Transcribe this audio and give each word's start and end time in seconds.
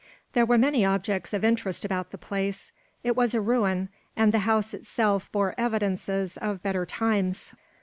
There 0.33 0.47
were 0.47 0.57
many 0.57 0.83
objects 0.83 1.31
of 1.31 1.43
interest 1.43 1.85
about 1.85 2.09
the 2.09 2.17
place. 2.17 2.71
It 3.03 3.15
was 3.15 3.35
a 3.35 3.39
ruin; 3.39 3.89
and 4.17 4.31
the 4.33 4.39
house 4.49 4.73
itself 4.73 5.31
bore 5.31 5.53
evidences 5.59 6.37
of 6.37 6.63
better 6.63 6.87
times. 6.87 7.53